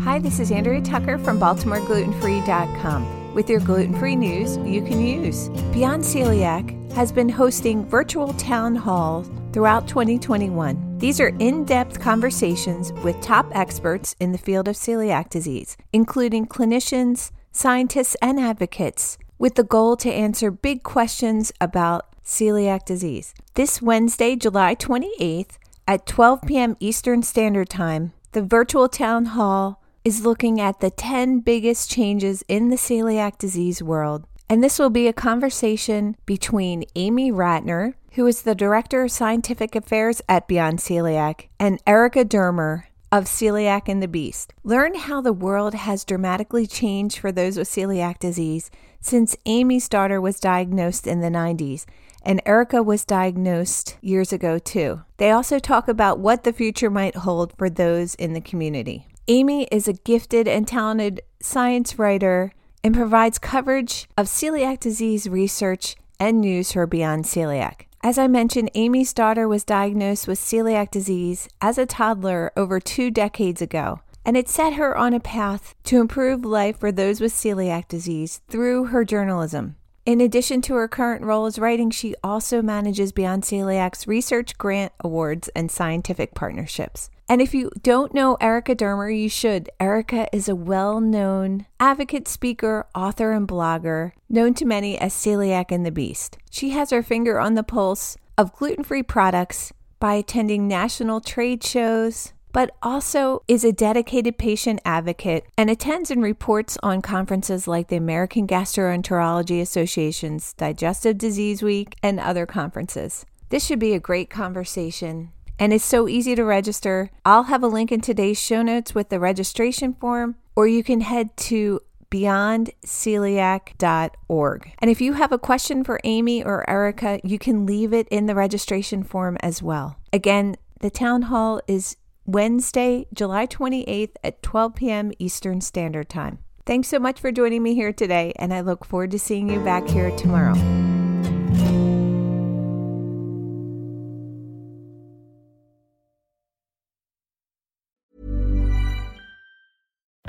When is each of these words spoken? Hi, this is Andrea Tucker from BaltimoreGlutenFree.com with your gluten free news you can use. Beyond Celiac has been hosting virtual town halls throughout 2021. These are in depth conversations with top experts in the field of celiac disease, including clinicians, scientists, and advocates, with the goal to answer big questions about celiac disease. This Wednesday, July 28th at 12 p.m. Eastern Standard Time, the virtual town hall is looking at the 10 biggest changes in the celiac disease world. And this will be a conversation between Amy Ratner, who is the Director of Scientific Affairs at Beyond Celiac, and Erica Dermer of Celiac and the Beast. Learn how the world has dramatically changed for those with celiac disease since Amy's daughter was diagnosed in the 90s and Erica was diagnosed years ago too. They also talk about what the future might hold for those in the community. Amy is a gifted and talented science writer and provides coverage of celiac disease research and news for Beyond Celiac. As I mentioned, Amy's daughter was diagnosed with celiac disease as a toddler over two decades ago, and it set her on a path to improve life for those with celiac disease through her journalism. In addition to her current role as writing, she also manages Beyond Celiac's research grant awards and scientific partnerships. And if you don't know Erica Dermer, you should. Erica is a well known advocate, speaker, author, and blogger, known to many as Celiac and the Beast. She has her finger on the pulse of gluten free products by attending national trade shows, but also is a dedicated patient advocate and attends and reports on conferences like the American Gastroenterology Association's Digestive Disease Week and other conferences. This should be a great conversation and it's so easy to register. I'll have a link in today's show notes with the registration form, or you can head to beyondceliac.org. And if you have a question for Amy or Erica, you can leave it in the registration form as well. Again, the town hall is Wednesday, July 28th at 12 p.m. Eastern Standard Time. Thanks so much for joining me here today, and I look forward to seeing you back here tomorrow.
Hi, 0.00 0.18
this 0.18 0.40
is 0.40 0.50
Andrea 0.52 0.82
Tucker 0.82 1.18
from 1.18 1.38
BaltimoreGlutenFree.com 1.40 3.34
with 3.34 3.48
your 3.48 3.60
gluten 3.60 3.98
free 3.98 4.16
news 4.16 4.56
you 4.58 4.82
can 4.82 5.00
use. 5.00 5.48
Beyond 5.72 6.02
Celiac 6.02 6.92
has 6.92 7.10
been 7.10 7.28
hosting 7.28 7.86
virtual 7.86 8.32
town 8.34 8.76
halls 8.76 9.30
throughout 9.52 9.88
2021. 9.88 10.98
These 10.98 11.20
are 11.20 11.34
in 11.38 11.64
depth 11.64 12.00
conversations 12.00 12.92
with 13.04 13.20
top 13.22 13.46
experts 13.54 14.14
in 14.20 14.32
the 14.32 14.38
field 14.38 14.68
of 14.68 14.76
celiac 14.76 15.30
disease, 15.30 15.76
including 15.92 16.46
clinicians, 16.46 17.30
scientists, 17.52 18.16
and 18.20 18.38
advocates, 18.38 19.16
with 19.38 19.54
the 19.54 19.64
goal 19.64 19.96
to 19.96 20.12
answer 20.12 20.50
big 20.50 20.82
questions 20.82 21.52
about 21.60 22.06
celiac 22.24 22.84
disease. 22.84 23.34
This 23.54 23.80
Wednesday, 23.80 24.36
July 24.36 24.74
28th 24.74 25.58
at 25.86 26.06
12 26.06 26.42
p.m. 26.42 26.76
Eastern 26.80 27.22
Standard 27.22 27.68
Time, 27.68 28.12
the 28.32 28.42
virtual 28.42 28.88
town 28.88 29.26
hall 29.26 29.80
is 30.04 30.24
looking 30.24 30.60
at 30.60 30.80
the 30.80 30.90
10 30.90 31.40
biggest 31.40 31.90
changes 31.90 32.44
in 32.46 32.68
the 32.68 32.76
celiac 32.76 33.38
disease 33.38 33.82
world. 33.82 34.26
And 34.48 34.62
this 34.62 34.78
will 34.78 34.90
be 34.90 35.08
a 35.08 35.12
conversation 35.12 36.16
between 36.26 36.84
Amy 36.94 37.32
Ratner, 37.32 37.94
who 38.12 38.26
is 38.26 38.42
the 38.42 38.54
Director 38.54 39.02
of 39.02 39.10
Scientific 39.10 39.74
Affairs 39.74 40.20
at 40.28 40.46
Beyond 40.46 40.80
Celiac, 40.80 41.48
and 41.58 41.80
Erica 41.86 42.24
Dermer 42.24 42.84
of 43.10 43.24
Celiac 43.24 43.88
and 43.88 44.02
the 44.02 44.08
Beast. 44.08 44.52
Learn 44.62 44.94
how 44.94 45.20
the 45.20 45.32
world 45.32 45.72
has 45.72 46.04
dramatically 46.04 46.66
changed 46.66 47.18
for 47.18 47.32
those 47.32 47.56
with 47.56 47.68
celiac 47.68 48.18
disease 48.18 48.70
since 49.00 49.36
Amy's 49.46 49.88
daughter 49.88 50.20
was 50.20 50.40
diagnosed 50.40 51.06
in 51.06 51.20
the 51.20 51.28
90s 51.28 51.86
and 52.24 52.40
Erica 52.46 52.82
was 52.82 53.04
diagnosed 53.04 53.96
years 54.00 54.32
ago 54.32 54.58
too. 54.58 55.02
They 55.18 55.30
also 55.30 55.58
talk 55.58 55.88
about 55.88 56.18
what 56.18 56.44
the 56.44 56.52
future 56.52 56.90
might 56.90 57.16
hold 57.16 57.52
for 57.56 57.68
those 57.68 58.14
in 58.14 58.32
the 58.32 58.40
community. 58.40 59.06
Amy 59.26 59.64
is 59.72 59.88
a 59.88 59.94
gifted 59.94 60.46
and 60.46 60.68
talented 60.68 61.22
science 61.40 61.98
writer 61.98 62.52
and 62.82 62.94
provides 62.94 63.38
coverage 63.38 64.06
of 64.18 64.26
celiac 64.26 64.78
disease 64.80 65.26
research 65.26 65.96
and 66.20 66.42
news 66.42 66.72
for 66.72 66.86
Beyond 66.86 67.24
Celiac. 67.24 67.86
As 68.02 68.18
I 68.18 68.26
mentioned, 68.26 68.70
Amy's 68.74 69.14
daughter 69.14 69.48
was 69.48 69.64
diagnosed 69.64 70.28
with 70.28 70.38
celiac 70.38 70.90
disease 70.90 71.48
as 71.62 71.78
a 71.78 71.86
toddler 71.86 72.52
over 72.54 72.78
two 72.78 73.10
decades 73.10 73.62
ago, 73.62 74.00
and 74.26 74.36
it 74.36 74.50
set 74.50 74.74
her 74.74 74.94
on 74.94 75.14
a 75.14 75.20
path 75.20 75.74
to 75.84 76.02
improve 76.02 76.44
life 76.44 76.78
for 76.78 76.92
those 76.92 77.18
with 77.22 77.32
celiac 77.32 77.88
disease 77.88 78.42
through 78.48 78.86
her 78.86 79.06
journalism. 79.06 79.76
In 80.04 80.20
addition 80.20 80.60
to 80.62 80.74
her 80.74 80.86
current 80.86 81.24
role 81.24 81.46
as 81.46 81.58
writing, 81.58 81.90
she 81.90 82.14
also 82.22 82.60
manages 82.60 83.10
Beyond 83.10 83.44
Celiac's 83.44 84.06
research 84.06 84.58
grant 84.58 84.92
awards 85.00 85.48
and 85.56 85.70
scientific 85.70 86.34
partnerships. 86.34 87.08
And 87.28 87.40
if 87.40 87.54
you 87.54 87.70
don't 87.82 88.12
know 88.12 88.36
Erica 88.40 88.74
Dermer, 88.74 89.16
you 89.16 89.28
should. 89.28 89.70
Erica 89.80 90.28
is 90.34 90.48
a 90.48 90.54
well 90.54 91.00
known 91.00 91.66
advocate, 91.80 92.28
speaker, 92.28 92.86
author, 92.94 93.32
and 93.32 93.48
blogger, 93.48 94.12
known 94.28 94.54
to 94.54 94.64
many 94.64 94.98
as 94.98 95.14
Celiac 95.14 95.70
and 95.70 95.86
the 95.86 95.90
Beast. 95.90 96.38
She 96.50 96.70
has 96.70 96.90
her 96.90 97.02
finger 97.02 97.40
on 97.40 97.54
the 97.54 97.62
pulse 97.62 98.16
of 98.36 98.52
gluten 98.52 98.84
free 98.84 99.02
products 99.02 99.72
by 99.98 100.14
attending 100.14 100.68
national 100.68 101.20
trade 101.20 101.64
shows, 101.64 102.34
but 102.52 102.76
also 102.82 103.42
is 103.48 103.64
a 103.64 103.72
dedicated 103.72 104.36
patient 104.36 104.80
advocate 104.84 105.46
and 105.56 105.70
attends 105.70 106.10
and 106.10 106.22
reports 106.22 106.76
on 106.82 107.00
conferences 107.00 107.66
like 107.66 107.88
the 107.88 107.96
American 107.96 108.46
Gastroenterology 108.46 109.62
Association's 109.62 110.52
Digestive 110.52 111.16
Disease 111.16 111.62
Week 111.62 111.96
and 112.02 112.20
other 112.20 112.44
conferences. 112.44 113.24
This 113.48 113.64
should 113.64 113.78
be 113.78 113.94
a 113.94 114.00
great 114.00 114.30
conversation 114.30 115.32
and 115.58 115.72
it's 115.72 115.84
so 115.84 116.08
easy 116.08 116.34
to 116.34 116.44
register. 116.44 117.10
I'll 117.24 117.44
have 117.44 117.62
a 117.62 117.68
link 117.68 117.92
in 117.92 118.00
today's 118.00 118.40
show 118.40 118.62
notes 118.62 118.94
with 118.94 119.08
the 119.08 119.20
registration 119.20 119.94
form, 119.94 120.36
or 120.56 120.66
you 120.66 120.84
can 120.84 121.00
head 121.00 121.36
to 121.36 121.80
beyondceliac.org. 122.10 124.72
And 124.78 124.90
if 124.90 125.00
you 125.00 125.14
have 125.14 125.32
a 125.32 125.38
question 125.38 125.82
for 125.82 125.98
Amy 126.04 126.44
or 126.44 126.68
Erica, 126.70 127.20
you 127.24 127.38
can 127.38 127.66
leave 127.66 127.92
it 127.92 128.06
in 128.08 128.26
the 128.26 128.34
registration 128.34 129.02
form 129.02 129.36
as 129.40 129.62
well. 129.62 129.96
Again, 130.12 130.56
the 130.80 130.90
town 130.90 131.22
hall 131.22 131.60
is 131.66 131.96
Wednesday, 132.26 133.06
July 133.12 133.46
28th 133.46 134.14
at 134.22 134.42
12 134.42 134.74
p.m. 134.76 135.12
Eastern 135.18 135.60
Standard 135.60 136.08
Time. 136.08 136.38
Thanks 136.66 136.88
so 136.88 136.98
much 136.98 137.20
for 137.20 137.30
joining 137.30 137.62
me 137.62 137.74
here 137.74 137.92
today, 137.92 138.32
and 138.36 138.54
I 138.54 138.60
look 138.60 138.84
forward 138.84 139.10
to 139.10 139.18
seeing 139.18 139.50
you 139.50 139.60
back 139.60 139.86
here 139.88 140.10
tomorrow. 140.16 140.54